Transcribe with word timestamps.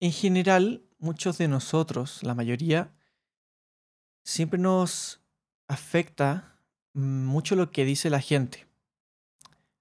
En 0.00 0.12
general, 0.12 0.84
muchos 1.00 1.38
de 1.38 1.48
nosotros, 1.48 2.22
la 2.22 2.34
mayoría, 2.34 2.92
siempre 4.22 4.60
nos 4.60 5.20
afecta 5.66 6.56
mucho 6.92 7.56
lo 7.56 7.72
que 7.72 7.84
dice 7.84 8.08
la 8.08 8.20
gente. 8.20 8.68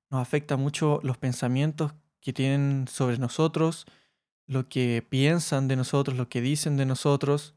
Nos 0.09 0.19
afecta 0.21 0.57
mucho 0.57 0.99
los 1.03 1.19
pensamientos 1.19 1.93
que 2.19 2.33
tienen 2.33 2.87
sobre 2.87 3.19
nosotros, 3.19 3.85
lo 4.47 4.67
que 4.67 5.05
piensan 5.07 5.67
de 5.67 5.75
nosotros, 5.75 6.17
lo 6.17 6.29
que 6.29 6.41
dicen 6.41 6.77
de 6.77 6.87
nosotros 6.87 7.53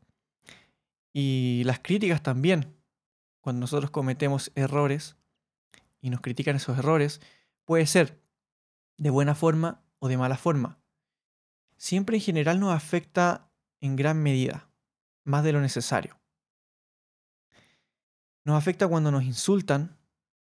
y 1.14 1.62
las 1.64 1.78
críticas 1.78 2.22
también. 2.22 2.76
Cuando 3.40 3.60
nosotros 3.60 3.90
cometemos 3.90 4.52
errores 4.54 5.16
y 6.02 6.10
nos 6.10 6.20
critican 6.20 6.56
esos 6.56 6.76
errores, 6.76 7.22
puede 7.64 7.86
ser 7.86 8.20
de 8.98 9.08
buena 9.08 9.34
forma 9.34 9.80
o 9.98 10.08
de 10.08 10.18
mala 10.18 10.36
forma 10.36 10.79
siempre 11.80 12.18
en 12.18 12.22
general 12.22 12.60
nos 12.60 12.74
afecta 12.74 13.50
en 13.80 13.96
gran 13.96 14.22
medida, 14.22 14.68
más 15.24 15.42
de 15.42 15.52
lo 15.52 15.62
necesario. 15.62 16.20
Nos 18.44 18.58
afecta 18.58 18.86
cuando 18.86 19.10
nos 19.10 19.24
insultan, 19.24 19.96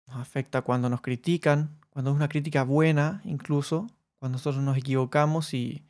nos 0.06 0.18
afecta 0.18 0.62
cuando 0.62 0.88
nos 0.88 1.00
critican, 1.00 1.80
cuando 1.90 2.12
es 2.12 2.16
una 2.16 2.28
crítica 2.28 2.62
buena 2.62 3.20
incluso, 3.24 3.88
cuando 4.20 4.38
nosotros 4.38 4.62
nos 4.62 4.78
equivocamos 4.78 5.54
y, 5.54 5.84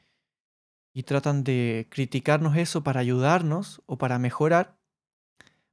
y 0.94 1.02
tratan 1.02 1.44
de 1.44 1.88
criticarnos 1.90 2.56
eso 2.56 2.82
para 2.82 3.00
ayudarnos 3.00 3.82
o 3.84 3.98
para 3.98 4.18
mejorar, 4.18 4.78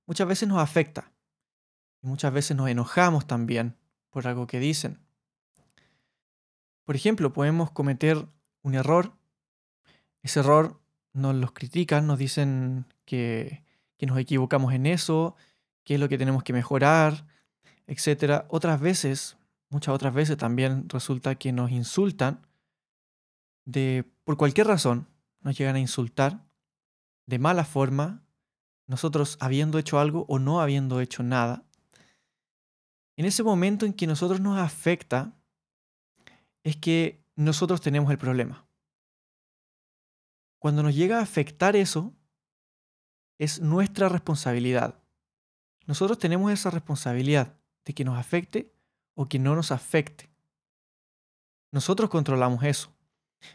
muchas 0.05 0.27
veces 0.27 0.49
nos 0.49 0.59
afecta. 0.59 1.13
Y 2.01 2.07
muchas 2.07 2.33
veces 2.33 2.57
nos 2.57 2.67
enojamos 2.67 3.25
también 3.25 3.77
por 4.09 4.27
algo 4.27 4.47
que 4.47 4.59
dicen. 4.59 4.99
Por 6.83 6.97
ejemplo, 6.97 7.31
podemos 7.31 7.71
cometer 7.71 8.27
un 8.63 8.75
error 8.75 9.20
ese 10.23 10.39
error 10.39 10.81
nos 11.13 11.35
los 11.35 11.51
critican, 11.51 12.07
nos 12.07 12.17
dicen 12.17 12.85
que, 13.05 13.63
nos 13.99 14.17
equivocamos 14.17 14.73
en 14.73 14.87
eso, 14.87 15.35
qué 15.83 15.93
es 15.95 15.99
lo 15.99 16.09
que 16.09 16.17
tenemos 16.17 16.43
que 16.43 16.53
mejorar, 16.53 17.27
etc. 17.85 18.45
Otras 18.49 18.81
veces, 18.81 19.37
muchas 19.69 19.93
otras 19.93 20.13
veces 20.13 20.37
también 20.37 20.89
resulta 20.89 21.35
que 21.35 21.51
nos 21.51 21.71
insultan 21.71 22.47
de 23.65 24.11
por 24.23 24.37
cualquier 24.37 24.65
razón, 24.65 25.07
nos 25.41 25.55
llegan 25.55 25.75
a 25.75 25.79
insultar 25.79 26.43
de 27.27 27.37
mala 27.37 27.63
forma, 27.63 28.23
nosotros 28.87 29.37
habiendo 29.39 29.77
hecho 29.77 29.99
algo 29.99 30.25
o 30.27 30.39
no 30.39 30.61
habiendo 30.61 30.99
hecho 30.99 31.21
nada. 31.21 31.63
En 33.17 33.25
ese 33.25 33.43
momento 33.43 33.85
en 33.85 33.93
que 33.93 34.07
nosotros 34.07 34.41
nos 34.41 34.57
afecta, 34.57 35.33
es 36.63 36.75
que 36.75 37.23
nosotros 37.35 37.81
tenemos 37.81 38.09
el 38.11 38.17
problema. 38.17 38.65
Cuando 40.61 40.83
nos 40.83 40.93
llega 40.93 41.17
a 41.17 41.23
afectar 41.23 41.75
eso, 41.75 42.13
es 43.39 43.61
nuestra 43.61 44.09
responsabilidad. 44.09 44.93
Nosotros 45.87 46.19
tenemos 46.19 46.51
esa 46.51 46.69
responsabilidad 46.69 47.57
de 47.83 47.95
que 47.95 48.05
nos 48.05 48.19
afecte 48.19 48.71
o 49.15 49.25
que 49.25 49.39
no 49.39 49.55
nos 49.55 49.71
afecte. 49.71 50.29
Nosotros 51.71 52.11
controlamos 52.11 52.63
eso. 52.63 52.93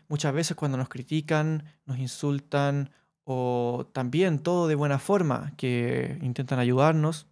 Muchas 0.09 0.35
veces 0.35 0.57
cuando 0.57 0.79
nos 0.79 0.89
critican, 0.89 1.63
nos 1.85 2.01
insultan 2.01 2.91
o 3.23 3.89
también 3.93 4.41
todo 4.41 4.67
de 4.67 4.75
buena 4.75 4.99
forma, 4.99 5.53
que 5.57 6.19
intentan 6.23 6.59
ayudarnos, 6.59 7.29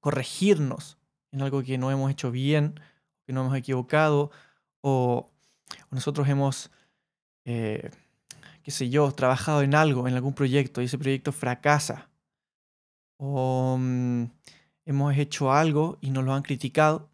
corregirnos 0.00 0.98
en 1.30 1.42
algo 1.42 1.62
que 1.62 1.78
no 1.78 1.92
hemos 1.92 2.10
hecho 2.10 2.32
bien, 2.32 2.80
que 3.24 3.32
no 3.32 3.42
hemos 3.42 3.56
equivocado 3.56 4.32
o 4.80 5.30
nosotros 5.92 6.28
hemos 6.28 6.72
eh, 7.44 7.92
qué 8.68 8.72
sé 8.72 8.90
yo, 8.90 9.10
trabajado 9.12 9.62
en 9.62 9.74
algo, 9.74 10.06
en 10.06 10.14
algún 10.14 10.34
proyecto 10.34 10.82
y 10.82 10.84
ese 10.84 10.98
proyecto 10.98 11.32
fracasa, 11.32 12.10
o 13.16 13.78
mm, 13.80 14.24
hemos 14.84 15.16
hecho 15.16 15.50
algo 15.50 15.96
y 16.02 16.10
nos 16.10 16.22
lo 16.22 16.34
han 16.34 16.42
criticado, 16.42 17.08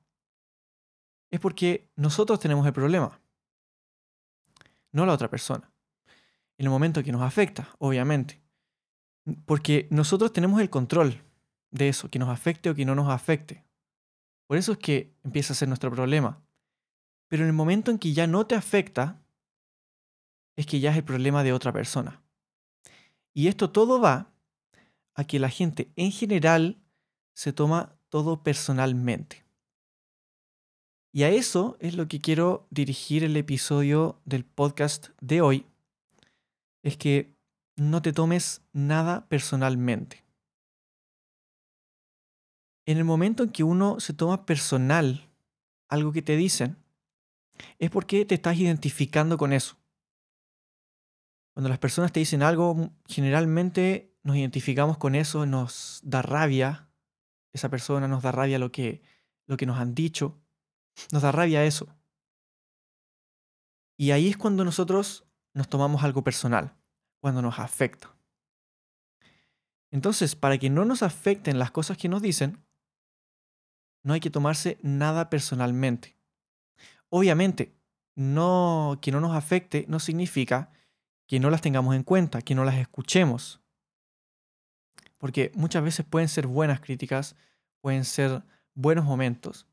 es 1.31 1.39
porque 1.39 1.89
nosotros 1.95 2.41
tenemos 2.41 2.67
el 2.67 2.73
problema, 2.73 3.21
no 4.91 5.07
la 5.07 5.13
otra 5.13 5.31
persona. 5.31 5.71
En 6.59 6.67
el 6.67 6.71
momento 6.71 7.05
que 7.05 7.13
nos 7.13 7.23
afecta, 7.23 7.69
obviamente. 7.79 8.43
Porque 9.47 9.87
nosotros 9.93 10.33
tenemos 10.33 10.61
el 10.61 10.71
control 10.71 11.23
de 11.71 11.89
eso, 11.89 12.11
que 12.11 12.19
nos 12.19 12.31
afecte 12.31 12.69
o 12.69 12.75
que 12.75 12.85
no 12.85 12.97
nos 12.97 13.11
afecte. 13.11 13.65
Por 14.49 14.59
eso 14.59 14.73
es 14.73 14.79
que 14.79 15.15
empieza 15.23 15.53
a 15.53 15.57
ser 15.57 15.69
nuestro 15.69 15.93
problema. 15.93 16.43
Pero 17.29 17.45
en 17.45 17.51
el 17.51 17.55
momento 17.55 17.93
en 17.93 18.01
que 18.01 18.13
ya 18.13 18.27
no 18.27 18.45
te 18.45 18.57
afecta, 18.57 19.24
es 20.57 20.67
que 20.67 20.81
ya 20.81 20.91
es 20.91 20.97
el 20.97 21.05
problema 21.05 21.43
de 21.43 21.53
otra 21.53 21.73
persona. 21.73 22.23
Y 23.33 23.49
esto 23.49 23.71
todo 23.71 24.01
va 24.01 24.33
a 25.15 25.25
que 25.25 25.39
la 25.39 25.49
gente 25.49 25.91
en 25.97 26.13
general 26.13 26.79
se 27.35 27.53
toma 27.53 27.97
todo 28.09 28.43
personalmente. 28.43 29.45
Y 31.13 31.23
a 31.23 31.29
eso 31.29 31.77
es 31.81 31.95
lo 31.95 32.09
que 32.09 32.21
quiero 32.21 32.67
dirigir 32.71 33.23
el 33.23 33.37
episodio 33.37 34.21
del 34.25 34.45
podcast 34.45 35.09
de 35.21 35.41
hoy. 35.41 35.67
Es 36.83 36.97
que 36.97 37.35
no 37.77 38.03
te 38.03 38.13
tomes 38.13 38.63
nada 38.73 39.27
personalmente. 39.29 40.25
En 42.87 42.99
el 42.99 43.05
momento 43.05 43.45
en 43.45 43.51
que 43.51 43.65
uno 43.65 44.01
se 44.01 44.13
toma 44.13 44.45
personal 44.45 45.29
algo 45.89 46.13
que 46.13 46.23
te 46.23 46.37
dicen, 46.37 46.77
es 47.79 47.91
porque 47.91 48.25
te 48.25 48.35
estás 48.35 48.57
identificando 48.57 49.39
con 49.39 49.53
eso. 49.53 49.77
Cuando 51.55 51.69
las 51.69 51.79
personas 51.79 52.13
te 52.13 52.21
dicen 52.21 52.43
algo, 52.43 52.91
generalmente 53.07 54.13
nos 54.25 54.37
identificamos 54.37 54.99
con 54.99 55.15
eso, 55.15 55.47
nos 55.47 56.01
da 56.03 56.21
rabia 56.21 56.91
esa 57.53 57.69
persona, 57.69 58.09
nos 58.09 58.23
da 58.25 58.33
rabia 58.33 58.59
lo 58.59 58.73
que, 58.73 59.03
lo 59.47 59.57
que 59.57 59.65
nos 59.65 59.79
han 59.79 59.95
dicho, 59.95 60.43
nos 61.13 61.23
da 61.23 61.31
rabia 61.31 61.65
eso. 61.65 61.87
Y 63.97 64.11
ahí 64.11 64.29
es 64.29 64.37
cuando 64.37 64.65
nosotros 64.65 65.25
nos 65.53 65.69
tomamos 65.69 66.03
algo 66.03 66.25
personal, 66.25 66.77
cuando 67.21 67.41
nos 67.41 67.61
afecta. 67.61 68.17
Entonces, 69.93 70.35
para 70.35 70.59
que 70.59 70.71
no 70.71 70.85
nos 70.85 71.05
afecten 71.05 71.61
las 71.61 71.71
cosas 71.71 71.97
que 71.97 72.09
nos 72.09 72.21
dicen, 72.21 72.65
no 74.03 74.13
hay 74.13 74.19
que 74.19 74.31
tomarse 74.31 74.79
nada 74.83 75.31
personalmente. 75.31 76.17
Obviamente, 77.11 77.77
que 78.17 78.23
no 78.23 78.99
nos 79.21 79.37
afecte 79.37 79.87
no 79.89 80.01
significa 80.01 80.73
que 81.27 81.41
no 81.41 81.51
las 81.51 81.61
tengamos 81.61 81.95
en 81.95 82.03
cuenta, 82.03 82.43
que 82.43 82.55
no 82.55 82.65
las 82.65 82.77
escuchemos. 82.77 83.61
Porque 85.19 85.51
muchas 85.55 85.83
veces 85.83 86.05
pueden 86.05 86.29
ser 86.29 86.47
buenas 86.47 86.81
críticas, 86.81 87.37
pueden 87.81 88.05
ser 88.05 88.43
buenos 88.75 89.05
momentos. 89.05 89.67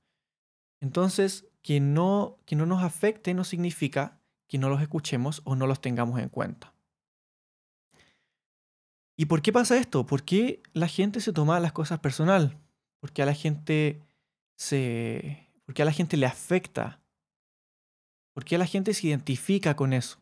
Entonces, 0.80 1.46
que 1.62 1.80
no, 1.80 2.38
que 2.46 2.56
no 2.56 2.66
nos 2.66 2.84
afecte 2.84 3.34
no 3.34 3.44
significa 3.44 4.20
que 4.48 4.58
no 4.58 4.70
los 4.70 4.82
escuchemos 4.82 5.42
o 5.46 5.56
no 5.56 5.68
los 5.68 5.82
tengamos 5.82 6.20
en 6.20 6.30
cuenta. 6.30 6.74
¿Y 9.18 9.26
por 9.26 9.42
qué 9.42 9.54
pasa 9.54 9.78
esto? 9.78 10.06
¿Por 10.06 10.24
qué 10.24 10.64
la 10.74 10.88
gente 10.88 11.22
se 11.22 11.32
toma 11.32 11.60
las 11.60 11.74
cosas 11.74 12.00
personal? 12.00 12.58
¿Por 13.00 13.12
qué 13.12 13.22
a 13.22 13.26
la 13.26 13.34
gente 13.34 14.02
se. 14.58 15.48
¿Por 15.66 15.76
qué 15.76 15.84
a 15.84 15.86
la 15.86 15.92
gente 15.92 16.18
le 16.18 16.26
afecta? 16.26 17.00
¿Por 18.34 18.46
qué 18.46 18.56
a 18.56 18.60
la 18.60 18.66
gente 18.66 18.94
se 18.94 19.08
identifica 19.08 19.76
con 19.76 19.94
eso? 19.94 20.22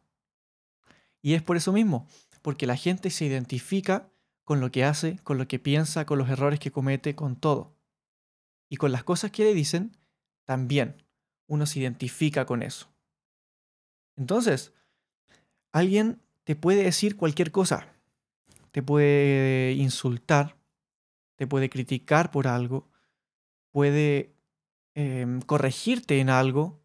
Y 1.21 1.33
es 1.33 1.41
por 1.41 1.57
eso 1.57 1.73
mismo, 1.73 2.07
porque 2.41 2.67
la 2.67 2.75
gente 2.75 3.09
se 3.09 3.25
identifica 3.25 4.09
con 4.43 4.61
lo 4.61 4.71
que 4.71 4.83
hace, 4.83 5.19
con 5.23 5.37
lo 5.37 5.47
que 5.47 5.59
piensa, 5.59 6.05
con 6.05 6.17
los 6.17 6.29
errores 6.29 6.59
que 6.59 6.71
comete, 6.71 7.15
con 7.15 7.35
todo. 7.35 7.75
Y 8.69 8.77
con 8.77 8.91
las 8.91 9.03
cosas 9.03 9.31
que 9.31 9.43
le 9.43 9.53
dicen, 9.53 9.95
también 10.45 11.03
uno 11.47 11.65
se 11.65 11.79
identifica 11.79 12.45
con 12.45 12.63
eso. 12.63 12.89
Entonces, 14.15 14.73
alguien 15.71 16.21
te 16.43 16.55
puede 16.55 16.83
decir 16.83 17.15
cualquier 17.15 17.51
cosa, 17.51 17.93
te 18.71 18.81
puede 18.83 19.73
insultar, 19.73 20.57
te 21.35 21.47
puede 21.47 21.69
criticar 21.69 22.31
por 22.31 22.47
algo, 22.47 22.89
puede 23.71 24.35
em, 24.95 25.41
corregirte 25.41 26.19
en 26.19 26.29
algo 26.29 26.81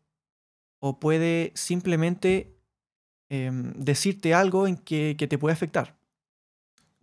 o 0.78 1.00
puede 1.00 1.52
simplemente 1.54 2.53
em, 3.28 3.72
decirte 3.74 4.34
algo 4.34 4.66
en 4.66 4.76
que, 4.76 5.16
que 5.18 5.26
te 5.26 5.38
puede 5.38 5.52
afectar. 5.52 5.96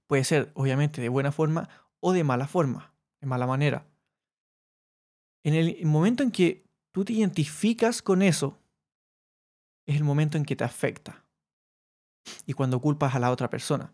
Puede 0.08 0.24
ser, 0.24 0.52
obviamente, 0.56 1.02
de 1.02 1.10
buena 1.10 1.32
forma 1.32 1.70
o 2.00 2.12
de 2.14 2.24
mala 2.24 2.48
forma, 2.48 2.94
de 3.22 3.28
mala 3.28 3.48
manera. 3.48 3.86
En 5.44 5.54
el 5.54 5.86
momento 5.86 6.24
en 6.24 6.32
que 6.32 6.66
tú 6.92 7.06
te 7.06 7.14
identificas 7.14 8.02
con 8.02 8.22
eso, 8.22 8.60
es 9.86 9.96
el 9.96 10.04
momento 10.04 10.38
en 10.38 10.46
que 10.46 10.56
te 10.56 10.64
afecta. 10.64 11.24
Y 12.46 12.54
cuando 12.54 12.80
culpas 12.80 13.16
a 13.16 13.20
la 13.20 13.32
otra 13.32 13.50
persona. 13.50 13.94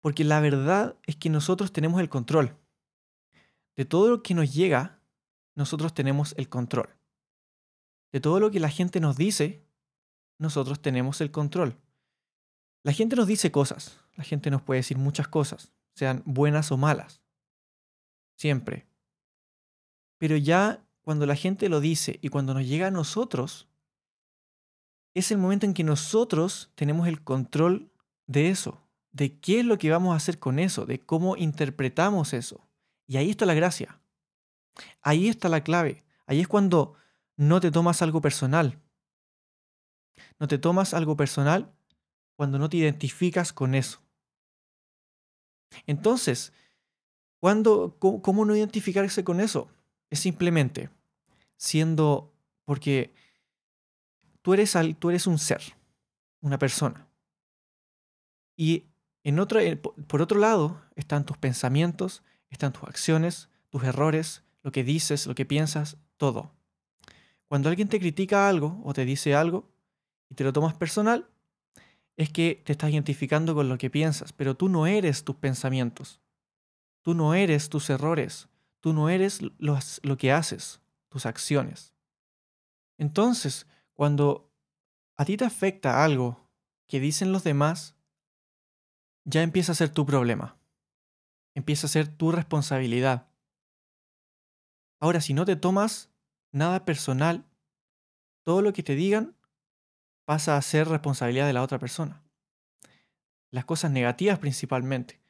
Porque 0.00 0.24
la 0.24 0.40
verdad 0.40 0.96
es 1.04 1.16
que 1.16 1.28
nosotros 1.28 1.72
tenemos 1.72 2.00
el 2.00 2.08
control. 2.08 2.56
De 3.76 3.84
todo 3.84 4.10
lo 4.10 4.22
que 4.22 4.34
nos 4.34 4.52
llega, 4.52 4.98
nosotros 5.54 5.94
tenemos 5.94 6.34
el 6.36 6.48
control. 6.48 6.90
De 8.10 8.20
todo 8.20 8.40
lo 8.40 8.50
que 8.50 8.60
la 8.60 8.70
gente 8.70 9.00
nos 9.00 9.16
dice, 9.16 9.62
nosotros 10.42 10.82
tenemos 10.82 11.20
el 11.20 11.30
control. 11.30 11.78
La 12.82 12.92
gente 12.92 13.16
nos 13.16 13.26
dice 13.26 13.50
cosas, 13.52 14.00
la 14.16 14.24
gente 14.24 14.50
nos 14.50 14.60
puede 14.60 14.80
decir 14.80 14.98
muchas 14.98 15.28
cosas, 15.28 15.72
sean 15.94 16.22
buenas 16.26 16.72
o 16.72 16.76
malas. 16.76 17.22
Siempre. 18.36 18.86
Pero 20.18 20.36
ya 20.36 20.84
cuando 21.00 21.26
la 21.26 21.36
gente 21.36 21.68
lo 21.68 21.80
dice 21.80 22.18
y 22.22 22.28
cuando 22.28 22.54
nos 22.54 22.66
llega 22.66 22.88
a 22.88 22.90
nosotros, 22.90 23.68
es 25.14 25.30
el 25.30 25.38
momento 25.38 25.66
en 25.66 25.74
que 25.74 25.84
nosotros 25.84 26.70
tenemos 26.74 27.06
el 27.06 27.22
control 27.22 27.90
de 28.26 28.50
eso, 28.50 28.82
de 29.12 29.38
qué 29.38 29.60
es 29.60 29.64
lo 29.64 29.78
que 29.78 29.90
vamos 29.90 30.12
a 30.12 30.16
hacer 30.16 30.38
con 30.38 30.58
eso, 30.58 30.86
de 30.86 30.98
cómo 30.98 31.36
interpretamos 31.36 32.32
eso. 32.32 32.66
Y 33.06 33.16
ahí 33.16 33.30
está 33.30 33.46
la 33.46 33.54
gracia. 33.54 34.00
Ahí 35.02 35.28
está 35.28 35.48
la 35.48 35.62
clave. 35.62 36.02
Ahí 36.26 36.40
es 36.40 36.48
cuando 36.48 36.94
no 37.36 37.60
te 37.60 37.70
tomas 37.70 38.02
algo 38.02 38.20
personal. 38.20 38.81
No 40.42 40.48
te 40.48 40.58
tomas 40.58 40.92
algo 40.92 41.16
personal 41.16 41.72
cuando 42.34 42.58
no 42.58 42.68
te 42.68 42.76
identificas 42.78 43.52
con 43.52 43.76
eso. 43.76 44.02
Entonces, 45.86 46.52
¿cuándo, 47.38 47.96
cómo, 48.00 48.44
no 48.44 48.56
identificarse 48.56 49.22
con 49.22 49.38
eso? 49.38 49.70
Es 50.10 50.18
simplemente 50.18 50.90
siendo, 51.56 52.34
porque 52.64 53.14
tú 54.42 54.52
eres, 54.52 54.76
tú 54.98 55.10
eres 55.10 55.28
un 55.28 55.38
ser, 55.38 55.62
una 56.40 56.58
persona. 56.58 57.06
Y 58.56 58.86
en 59.22 59.38
otro, 59.38 59.60
por 60.08 60.22
otro 60.22 60.40
lado 60.40 60.82
están 60.96 61.24
tus 61.24 61.38
pensamientos, 61.38 62.24
están 62.50 62.72
tus 62.72 62.82
acciones, 62.82 63.48
tus 63.70 63.84
errores, 63.84 64.42
lo 64.64 64.72
que 64.72 64.82
dices, 64.82 65.28
lo 65.28 65.36
que 65.36 65.46
piensas, 65.46 65.98
todo. 66.16 66.50
Cuando 67.46 67.68
alguien 67.68 67.86
te 67.86 68.00
critica 68.00 68.48
algo 68.48 68.80
o 68.82 68.92
te 68.92 69.04
dice 69.04 69.36
algo 69.36 69.71
y 70.32 70.34
te 70.34 70.44
lo 70.44 70.52
tomas 70.54 70.72
personal, 70.72 71.28
es 72.16 72.30
que 72.30 72.62
te 72.64 72.72
estás 72.72 72.90
identificando 72.90 73.54
con 73.54 73.68
lo 73.68 73.76
que 73.76 73.90
piensas, 73.90 74.32
pero 74.32 74.56
tú 74.56 74.70
no 74.70 74.86
eres 74.86 75.24
tus 75.24 75.36
pensamientos. 75.36 76.22
Tú 77.02 77.12
no 77.12 77.34
eres 77.34 77.68
tus 77.68 77.90
errores. 77.90 78.48
Tú 78.80 78.94
no 78.94 79.10
eres 79.10 79.40
lo 79.58 80.16
que 80.16 80.32
haces, 80.32 80.80
tus 81.10 81.26
acciones. 81.26 81.92
Entonces, 82.96 83.66
cuando 83.92 84.50
a 85.18 85.26
ti 85.26 85.36
te 85.36 85.44
afecta 85.44 86.02
algo 86.02 86.48
que 86.86 86.98
dicen 86.98 87.30
los 87.30 87.44
demás, 87.44 87.94
ya 89.24 89.42
empieza 89.42 89.72
a 89.72 89.74
ser 89.74 89.90
tu 89.90 90.06
problema. 90.06 90.56
Empieza 91.54 91.88
a 91.88 91.90
ser 91.90 92.08
tu 92.08 92.32
responsabilidad. 92.32 93.28
Ahora, 94.98 95.20
si 95.20 95.34
no 95.34 95.44
te 95.44 95.56
tomas 95.56 96.10
nada 96.52 96.86
personal, 96.86 97.44
todo 98.44 98.62
lo 98.62 98.72
que 98.72 98.82
te 98.82 98.94
digan 98.94 99.36
pasa 100.24 100.56
a 100.56 100.62
ser 100.62 100.88
responsabilidad 100.88 101.46
de 101.46 101.52
la 101.52 101.62
otra 101.62 101.78
persona. 101.78 102.22
Las 103.50 103.64
cosas 103.64 103.90
negativas 103.90 104.38
principalmente. 104.38 105.20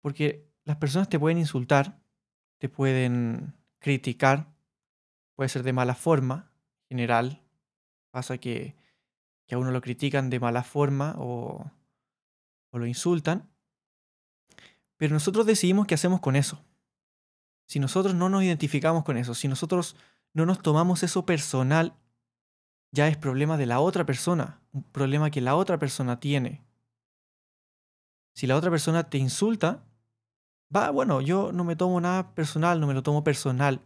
Porque 0.00 0.46
las 0.64 0.76
personas 0.76 1.08
te 1.08 1.18
pueden 1.18 1.38
insultar, 1.38 1.98
te 2.58 2.68
pueden 2.68 3.54
criticar, 3.78 4.52
puede 5.34 5.48
ser 5.48 5.62
de 5.62 5.72
mala 5.72 5.94
forma, 5.94 6.52
general. 6.88 7.42
Pasa 8.10 8.38
que, 8.38 8.76
a 9.50 9.58
uno 9.58 9.70
lo 9.70 9.80
critican 9.80 10.30
de 10.30 10.40
mala 10.40 10.64
forma 10.64 11.14
o, 11.16 11.70
o 12.70 12.78
lo 12.78 12.86
insultan. 12.86 13.48
Pero 14.96 15.14
nosotros 15.14 15.46
decidimos 15.46 15.86
qué 15.86 15.94
hacemos 15.94 16.20
con 16.20 16.34
eso. 16.34 16.64
Si 17.66 17.78
nosotros 17.78 18.14
no 18.14 18.28
nos 18.28 18.42
identificamos 18.42 19.04
con 19.04 19.16
eso, 19.16 19.34
si 19.34 19.48
nosotros 19.48 19.96
no 20.32 20.44
nos 20.44 20.60
tomamos 20.60 21.02
eso 21.02 21.24
personal, 21.24 21.96
ya 22.94 23.08
es 23.08 23.16
problema 23.16 23.56
de 23.56 23.66
la 23.66 23.80
otra 23.80 24.06
persona, 24.06 24.60
un 24.72 24.84
problema 24.84 25.30
que 25.30 25.40
la 25.40 25.56
otra 25.56 25.78
persona 25.78 26.20
tiene. 26.20 26.64
Si 28.36 28.46
la 28.46 28.56
otra 28.56 28.70
persona 28.70 29.10
te 29.10 29.18
insulta, 29.18 29.84
va, 30.74 30.90
bueno, 30.90 31.20
yo 31.20 31.50
no 31.50 31.64
me 31.64 31.74
tomo 31.74 32.00
nada 32.00 32.34
personal, 32.36 32.80
no 32.80 32.86
me 32.86 32.94
lo 32.94 33.02
tomo 33.02 33.24
personal, 33.24 33.80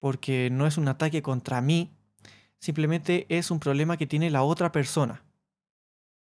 porque 0.00 0.50
no 0.50 0.66
es 0.66 0.76
un 0.76 0.88
ataque 0.88 1.22
contra 1.22 1.62
mí, 1.62 1.96
simplemente 2.58 3.24
es 3.30 3.50
un 3.50 3.58
problema 3.58 3.96
que 3.96 4.06
tiene 4.06 4.28
la 4.28 4.42
otra 4.42 4.70
persona, 4.70 5.24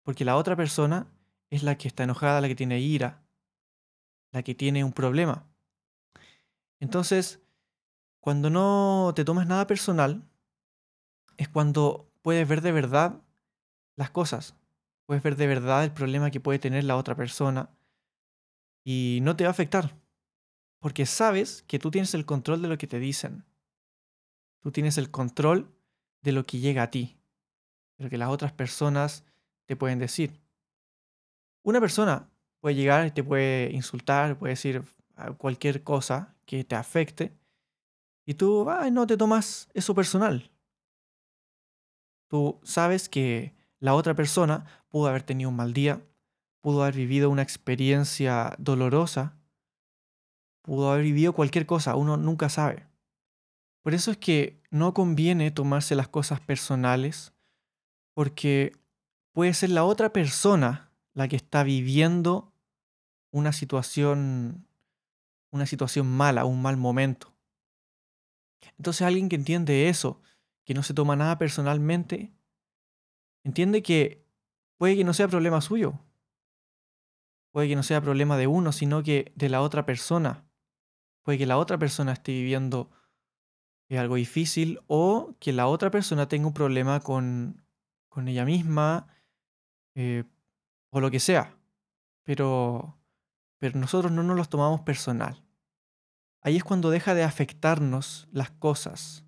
porque 0.04 0.24
la 0.24 0.38
otra 0.38 0.56
persona 0.56 1.08
es 1.50 1.64
la 1.64 1.80
que 1.80 1.88
está 1.88 2.04
enojada, 2.04 2.42
la 2.42 2.48
que 2.48 2.56
tiene 2.56 2.80
ira, 2.80 3.24
la 4.32 4.44
que 4.44 4.54
tiene 4.54 4.84
un 4.84 4.94
problema. 4.94 5.48
Entonces, 6.80 7.42
cuando 8.20 8.52
no 8.52 9.14
te 9.16 9.26
tomas 9.26 9.48
nada 9.48 9.66
personal, 9.66 10.22
es 11.38 11.48
cuando 11.48 12.12
puedes 12.22 12.48
ver 12.48 12.62
de 12.62 12.72
verdad 12.72 13.22
las 13.96 14.10
cosas. 14.10 14.56
Puedes 15.06 15.24
ver 15.24 15.36
de 15.38 15.48
verdad 15.48 15.84
el 15.84 15.94
problema 15.94 16.32
que 16.32 16.40
puede 16.40 16.60
tener 16.60 16.84
la 16.84 16.98
otra 16.98 17.16
persona 17.16 17.70
y 18.84 19.20
no 19.22 19.36
te 19.36 19.46
va 19.46 19.50
a 19.50 19.52
afectar. 19.52 19.96
Porque 20.80 21.06
sabes 21.06 21.64
que 21.68 21.80
tú 21.80 21.92
tienes 21.92 22.14
el 22.14 22.26
control 22.26 22.62
de 22.62 22.68
lo 22.68 22.78
que 22.78 22.88
te 22.88 23.00
dicen. 23.00 23.46
Tú 24.60 24.72
tienes 24.72 24.98
el 24.98 25.10
control 25.10 25.74
de 26.22 26.32
lo 26.34 26.44
que 26.46 26.60
llega 26.60 26.84
a 26.84 26.92
ti, 26.92 27.18
de 27.98 28.06
lo 28.06 28.10
que 28.10 28.18
las 28.18 28.30
otras 28.30 28.52
personas 28.52 29.24
te 29.66 29.76
pueden 29.76 30.00
decir. 30.00 30.42
Una 31.64 31.80
persona 31.80 32.30
puede 32.60 32.76
llegar 32.76 33.08
y 33.08 33.12
te 33.12 33.24
puede 33.24 33.72
insultar, 33.72 34.38
puede 34.38 34.54
decir 34.54 34.84
cualquier 35.38 35.84
cosa 35.84 36.36
que 36.46 36.64
te 36.64 36.76
afecte, 36.76 37.38
y 38.26 38.34
tú 38.34 38.68
no 38.92 39.08
te 39.08 39.18
tomas 39.18 39.70
eso 39.74 39.96
personal. 39.96 40.52
Tú 42.28 42.60
sabes 42.64 43.10
que 43.10 43.56
la 43.80 43.94
otra 43.94 44.16
persona 44.16 44.66
pudo 44.90 45.08
haber 45.08 45.24
tenido 45.24 45.50
un 45.50 45.56
mal 45.56 45.74
día, 45.74 46.02
pudo 46.62 46.84
haber 46.84 46.96
vivido 46.96 47.30
una 47.30 47.42
experiencia 47.42 48.56
dolorosa, 48.58 49.38
pudo 50.62 50.92
haber 50.92 51.04
vivido 51.04 51.34
cualquier 51.34 51.66
cosa, 51.66 51.96
uno 51.96 52.18
nunca 52.18 52.50
sabe. 52.50 52.88
Por 53.82 53.94
eso 53.94 54.12
es 54.12 54.18
que 54.18 54.62
no 54.70 54.94
conviene 54.94 55.52
tomarse 55.52 55.96
las 55.96 56.08
cosas 56.08 56.42
personales, 56.42 57.34
porque 58.14 58.74
puede 59.32 59.54
ser 59.54 59.70
la 59.70 59.86
otra 59.86 60.12
persona 60.12 60.92
la 61.14 61.28
que 61.28 61.36
está 61.36 61.64
viviendo 61.64 62.54
una 63.32 63.54
situación 63.54 64.68
una 65.52 65.66
situación 65.66 66.08
mala, 66.08 66.46
un 66.46 66.62
mal 66.62 66.78
momento. 66.78 67.34
Entonces 68.78 69.02
alguien 69.04 69.30
que 69.30 69.36
entiende 69.36 69.90
eso, 69.90 70.22
que 70.68 70.76
no 70.76 70.84
se 70.84 70.94
toma 70.94 71.16
nada 71.16 71.40
personalmente, 71.40 72.32
entiende 73.44 73.82
que 73.82 74.24
puede 74.78 74.96
que 74.96 75.04
no 75.04 75.16
sea 75.16 75.28
problema 75.28 75.62
suyo, 75.62 76.00
puede 77.52 77.68
que 77.70 77.76
no 77.76 77.82
sea 77.82 78.02
problema 78.02 78.38
de 78.38 78.46
uno, 78.46 78.72
sino 78.72 79.02
que 79.02 79.32
de 79.36 79.50
la 79.50 79.62
otra 79.62 79.88
persona. 79.88 80.44
Puede 81.24 81.40
que 81.40 81.48
la 81.48 81.58
otra 81.58 81.80
persona 81.80 82.14
esté 82.14 82.34
viviendo 82.34 82.92
eh, 83.90 83.98
algo 83.98 84.16
difícil 84.16 84.80
o 84.86 85.34
que 85.40 85.52
la 85.54 85.66
otra 85.68 85.90
persona 85.90 86.28
tenga 86.28 86.46
un 86.46 86.54
problema 86.54 87.00
con, 87.00 87.66
con 88.08 88.28
ella 88.28 88.46
misma 88.46 89.08
eh, 89.96 90.26
o 90.92 91.00
lo 91.00 91.10
que 91.10 91.20
sea. 91.20 91.58
Pero, 92.24 93.00
pero 93.58 93.80
nosotros 93.80 94.12
no 94.12 94.22
nos 94.22 94.38
los 94.38 94.50
tomamos 94.50 94.82
personal 94.82 95.48
ahí 96.48 96.56
es 96.56 96.64
cuando 96.64 96.90
deja 96.90 97.14
de 97.14 97.24
afectarnos 97.24 98.30
las 98.32 98.52
cosas. 98.52 99.26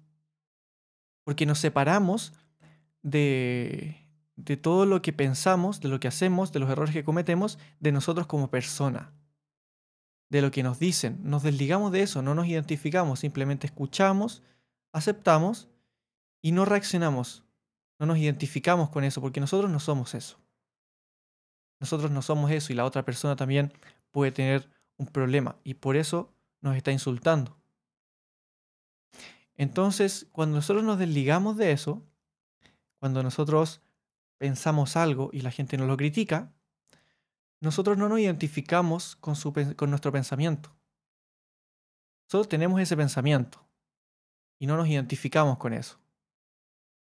Porque 1.29 1.45
nos 1.45 1.59
separamos 1.59 2.33
de, 3.03 4.03
de 4.36 4.57
todo 4.57 4.88
lo 4.88 5.03
que 5.03 5.13
pensamos, 5.13 5.79
de 5.79 5.88
lo 5.88 6.00
que 6.00 6.07
hacemos, 6.07 6.51
de 6.51 6.57
los 6.57 6.71
errores 6.71 6.91
que 6.91 7.03
cometemos, 7.03 7.59
de 7.79 7.91
nosotros 7.91 8.25
como 8.25 8.50
persona. 8.50 9.13
De 10.31 10.41
lo 10.41 10.50
que 10.50 10.63
nos 10.63 10.79
dicen. 10.79 11.19
Nos 11.21 11.43
desligamos 11.43 11.91
de 11.91 12.01
eso, 12.01 12.24
no 12.24 12.33
nos 12.33 12.48
identificamos, 12.48 13.19
simplemente 13.19 13.67
escuchamos, 13.67 14.41
aceptamos 14.91 15.69
y 16.41 16.51
no 16.51 16.65
reaccionamos. 16.65 17.43
No 18.00 18.07
nos 18.07 18.17
identificamos 18.17 18.89
con 18.89 19.03
eso 19.03 19.21
porque 19.21 19.39
nosotros 19.39 19.69
no 19.69 19.79
somos 19.79 20.15
eso. 20.15 20.39
Nosotros 21.79 22.09
no 22.09 22.24
somos 22.24 22.50
eso 22.50 22.74
y 22.74 22.75
la 22.75 22.86
otra 22.86 23.05
persona 23.05 23.36
también 23.36 23.71
puede 24.09 24.31
tener 24.31 24.67
un 24.98 25.05
problema 25.05 25.57
y 25.63 25.75
por 25.75 25.95
eso 25.95 26.33
nos 26.59 26.75
está 26.75 26.91
insultando. 26.91 27.58
Entonces, 29.59 30.25
cuando 30.31 30.55
nosotros 30.55 30.85
nos 30.85 30.97
desligamos 30.97 31.57
de 31.57 31.73
eso, 31.73 32.01
cuando 32.97 33.21
nosotros 33.23 33.81
pensamos 34.37 34.95
algo 34.95 35.31
y 35.33 35.41
la 35.41 35.51
gente 35.51 35.77
nos 35.77 35.89
lo 35.89 35.97
critica, 35.97 36.53
nosotros 37.59 37.97
no 37.97 38.07
nos 38.07 38.21
identificamos 38.21 39.17
con, 39.17 39.35
nuestro 39.89 40.13
pensamiento. 40.13 40.73
Solo 42.29 42.45
tenemos 42.45 42.79
ese 42.79 42.95
pensamiento 42.95 43.67
y 44.59 44.65
no 44.65 44.77
nos 44.77 44.87
identificamos 44.87 45.57
con 45.57 45.73
eso. 45.73 45.99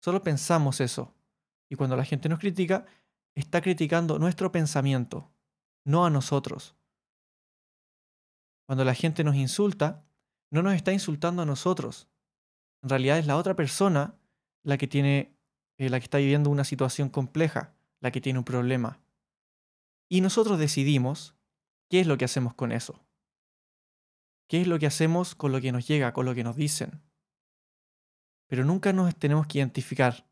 Solo 0.02 0.22
pensamos 0.22 0.82
eso. 0.82 1.14
Y 1.70 1.76
cuando 1.76 1.96
la 1.96 2.04
gente 2.04 2.28
nos 2.28 2.40
critica, 2.40 2.84
está 3.34 3.62
criticando 3.62 4.18
nuestro 4.18 4.52
pensamiento, 4.52 5.30
no 5.82 6.04
a 6.04 6.10
nosotros. 6.10 6.76
Cuando 8.66 8.84
la 8.84 8.92
gente 8.92 9.24
nos 9.24 9.34
insulta, 9.34 10.04
no 10.50 10.62
nos 10.62 10.74
está 10.74 10.92
insultando 10.92 11.40
a 11.40 11.46
nosotros. 11.46 12.06
En 12.84 12.90
realidad 12.90 13.18
es 13.18 13.26
la 13.26 13.38
otra 13.38 13.56
persona 13.56 14.14
la 14.62 14.76
que 14.76 14.86
tiene, 14.86 15.34
eh, 15.78 15.88
la 15.88 15.98
que 15.98 16.04
está 16.04 16.18
viviendo 16.18 16.50
una 16.50 16.64
situación 16.64 17.08
compleja, 17.08 17.74
la 18.00 18.10
que 18.10 18.20
tiene 18.20 18.38
un 18.38 18.44
problema. 18.44 19.00
Y 20.10 20.20
nosotros 20.20 20.58
decidimos 20.58 21.34
qué 21.88 22.00
es 22.00 22.06
lo 22.06 22.18
que 22.18 22.26
hacemos 22.26 22.52
con 22.52 22.72
eso. 22.72 23.02
¿Qué 24.48 24.60
es 24.60 24.66
lo 24.66 24.78
que 24.78 24.86
hacemos 24.86 25.34
con 25.34 25.50
lo 25.50 25.62
que 25.62 25.72
nos 25.72 25.88
llega, 25.88 26.12
con 26.12 26.26
lo 26.26 26.34
que 26.34 26.44
nos 26.44 26.56
dicen? 26.56 27.00
Pero 28.48 28.66
nunca 28.66 28.92
nos 28.92 29.16
tenemos 29.16 29.46
que 29.46 29.58
identificar 29.60 30.28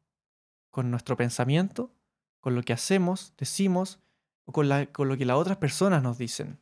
con 0.70 0.90
nuestro 0.90 1.16
pensamiento, 1.16 1.94
con 2.40 2.54
lo 2.54 2.62
que 2.62 2.74
hacemos, 2.74 3.32
decimos 3.38 3.98
o 4.44 4.52
con, 4.52 4.68
con 4.92 5.08
lo 5.08 5.16
que 5.16 5.24
las 5.24 5.38
otras 5.38 5.56
personas 5.56 6.02
nos 6.02 6.18
dicen. 6.18 6.60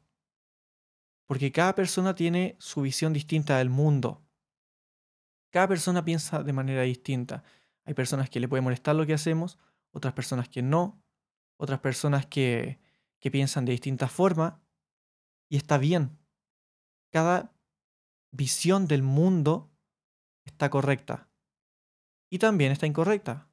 Porque 1.27 1.51
cada 1.51 1.75
persona 1.75 2.15
tiene 2.15 2.55
su 2.61 2.83
visión 2.83 3.13
distinta 3.13 3.59
del 3.59 3.71
mundo. 3.71 4.23
Cada 5.51 5.69
persona 5.69 6.05
piensa 6.05 6.43
de 6.43 6.53
manera 6.53 6.83
distinta. 6.83 7.43
Hay 7.85 7.95
personas 7.95 8.31
que 8.31 8.41
le 8.41 8.49
puede 8.49 8.63
molestar 8.63 8.95
lo 8.95 9.07
que 9.07 9.15
hacemos, 9.15 9.59
otras 9.91 10.15
personas 10.15 10.49
que 10.49 10.63
no, 10.63 11.03
otras 11.57 11.81
personas 11.81 12.27
que, 12.27 12.79
piensan 13.21 13.65
de 13.65 13.73
distinta 13.73 14.09
forma. 14.09 14.63
Y 15.49 15.57
está 15.57 15.77
bien. 15.77 16.19
Cada 17.13 17.53
visión 18.31 18.87
del 18.87 19.03
mundo 19.03 19.71
está 20.45 20.71
correcta. 20.71 21.29
Y 22.31 22.39
también 22.39 22.73
está 22.73 22.87
incorrecta. 22.87 23.51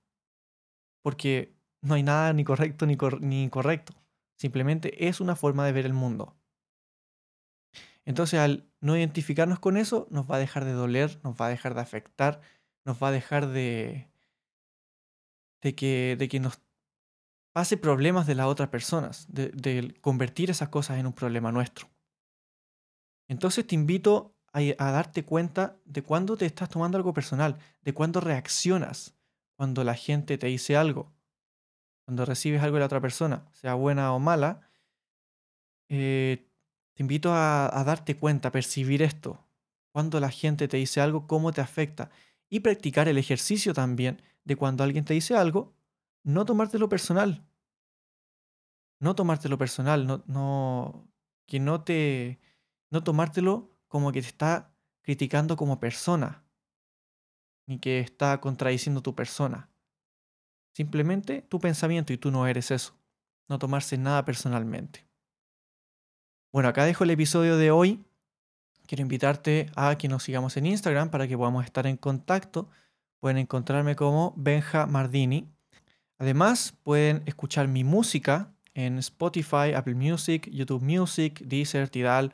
Porque 1.01 1.57
no 1.81 1.95
hay 1.95 2.03
nada 2.03 2.31
ni 2.33 2.43
correcto 2.43 2.85
ni 2.85 3.43
incorrecto. 3.43 3.93
Simplemente 4.35 5.07
es 5.07 5.19
una 5.19 5.35
forma 5.35 5.65
de 5.65 5.71
ver 5.71 5.85
el 5.85 5.93
mundo. 5.93 6.37
Entonces, 8.07 8.39
al 8.39 8.65
no 8.79 8.95
identificarnos 8.95 9.59
con 9.59 9.75
eso, 9.75 10.07
nos 10.09 10.31
va 10.31 10.37
a 10.37 10.39
dejar 10.39 10.63
de 10.63 10.71
doler, 10.71 11.19
nos 11.25 11.35
va 11.35 11.47
a 11.47 11.49
dejar 11.49 11.75
de 11.75 11.81
afectar, 11.81 12.39
nos 12.85 13.03
va 13.03 13.09
a 13.09 13.11
dejar 13.11 13.47
de, 13.47 14.07
de, 15.61 15.75
que, 15.75 16.15
de 16.17 16.29
que 16.29 16.39
nos 16.39 16.61
pase 17.51 17.75
problemas 17.75 18.25
de 18.25 18.35
las 18.35 18.45
otras 18.45 18.69
personas, 18.69 19.27
de, 19.27 19.93
convertir 19.99 20.49
esas 20.49 20.69
cosas 20.69 20.99
en 20.99 21.05
un 21.05 21.11
problema 21.11 21.51
nuestro. 21.51 21.89
Entonces 23.27 23.67
te 23.67 23.75
invito 23.75 24.37
a, 24.53 24.59
a, 24.59 24.91
darte 24.91 25.25
cuenta 25.25 25.75
de 25.83 26.01
cuándo 26.01 26.37
te 26.37 26.45
estás 26.45 26.69
tomando 26.69 26.97
algo 26.97 27.13
personal, 27.13 27.57
de 27.81 27.93
cuándo 27.93 28.21
reaccionas 28.21 29.17
cuando 29.57 29.83
la 29.83 29.95
gente 29.95 30.37
te 30.37 30.47
dice 30.47 30.77
algo, 30.77 31.11
cuando 32.05 32.23
recibes 32.23 32.63
algo 32.63 32.75
de 32.75 32.79
la 32.79 32.85
otra 32.85 33.01
persona, 33.01 33.49
sea 33.51 33.73
buena 33.73 34.13
o 34.13 34.19
mala. 34.19 34.61
Eh, 35.89 36.46
te 36.97 37.03
invito 37.03 37.31
a, 37.31 37.83
darte 37.85 38.17
cuenta, 38.17 38.47
a 38.47 38.51
percibir 38.51 39.03
esto, 39.03 39.45
cuando 39.91 40.19
la 40.19 40.31
gente 40.31 40.67
te 40.67 40.77
dice 40.77 40.99
algo, 40.99 41.27
cómo 41.27 41.51
te 41.51 41.61
afecta, 41.61 42.09
y 42.49 42.61
practicar 42.61 43.07
el 43.07 43.19
ejercicio 43.19 43.71
también 43.75 44.19
de 44.45 44.55
cuando 44.55 44.83
alguien 44.83 45.05
te 45.05 45.13
dice 45.13 45.35
algo, 45.35 45.75
no 46.23 46.43
tomártelo 46.43 46.89
personal. 46.89 47.45
No 48.99 49.13
tomártelo 49.13 49.59
personal, 49.59 50.07
no, 50.07 50.23
no, 50.25 51.07
que 51.45 51.59
no 51.59 51.83
te, 51.83 52.39
no 52.89 53.03
tomártelo 53.03 53.69
como 53.87 54.11
que 54.11 54.23
te 54.23 54.29
está 54.29 54.73
criticando 55.03 55.55
como 55.55 55.79
persona, 55.79 56.45
ni 57.67 57.77
que 57.77 57.99
está 57.99 58.41
contradiciendo 58.41 59.03
tu 59.03 59.13
persona. 59.13 59.69
Simplemente 60.73 61.43
tu 61.43 61.59
pensamiento 61.59 62.11
y 62.11 62.17
tú 62.17 62.31
no 62.31 62.47
eres 62.47 62.71
eso. 62.71 62.97
No 63.47 63.59
tomarse 63.59 63.99
nada 63.99 64.25
personalmente. 64.25 65.06
Bueno, 66.57 66.69
acá 66.69 66.85
dejo 66.85 67.03
el 67.03 67.11
episodio 67.11 67.55
de 67.55 67.69
hoy. 67.69 68.03
Quiero 68.87 69.03
invitarte 69.03 69.69
a 69.75 69.95
que 69.95 70.07
nos 70.07 70.23
sigamos 70.23 70.57
en 70.57 70.65
Instagram 70.65 71.11
para 71.11 71.27
que 71.27 71.37
podamos 71.37 71.63
estar 71.63 71.85
en 71.85 71.97
contacto. 71.97 72.67
Pueden 73.19 73.37
encontrarme 73.37 73.95
como 73.95 74.33
Benja 74.35 74.87
Mardini. 74.87 75.47
Además, 76.17 76.73
pueden 76.81 77.21
escuchar 77.27 77.67
mi 77.67 77.83
música 77.83 78.55
en 78.73 78.97
Spotify, 78.97 79.73
Apple 79.75 79.93
Music, 79.93 80.49
YouTube 80.51 80.81
Music, 80.81 81.41
Deezer, 81.41 81.89
Tidal 81.89 82.33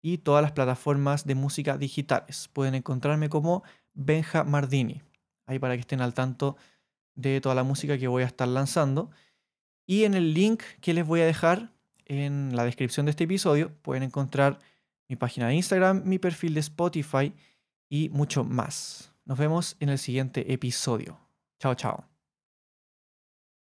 y 0.00 0.16
todas 0.16 0.40
las 0.40 0.52
plataformas 0.52 1.26
de 1.26 1.34
música 1.34 1.76
digitales. 1.76 2.48
Pueden 2.54 2.74
encontrarme 2.74 3.28
como 3.28 3.62
Benja 3.92 4.42
Mardini, 4.42 5.02
ahí 5.44 5.58
para 5.58 5.74
que 5.74 5.80
estén 5.80 6.00
al 6.00 6.14
tanto 6.14 6.56
de 7.14 7.42
toda 7.42 7.54
la 7.54 7.62
música 7.62 7.98
que 7.98 8.08
voy 8.08 8.22
a 8.22 8.26
estar 8.26 8.48
lanzando. 8.48 9.10
Y 9.86 10.04
en 10.04 10.14
el 10.14 10.32
link 10.32 10.62
que 10.80 10.94
les 10.94 11.06
voy 11.06 11.20
a 11.20 11.26
dejar 11.26 11.78
en 12.10 12.56
la 12.56 12.64
descripción 12.64 13.06
de 13.06 13.10
este 13.10 13.24
episodio 13.24 13.72
pueden 13.82 14.02
encontrar 14.02 14.58
mi 15.08 15.16
página 15.16 15.48
de 15.48 15.54
Instagram, 15.54 16.02
mi 16.04 16.18
perfil 16.18 16.54
de 16.54 16.60
Spotify 16.60 17.32
y 17.88 18.08
mucho 18.10 18.44
más. 18.44 19.12
Nos 19.24 19.38
vemos 19.38 19.76
en 19.80 19.90
el 19.90 19.98
siguiente 19.98 20.52
episodio. 20.52 21.18
Chao, 21.58 21.74
chao. 21.74 22.09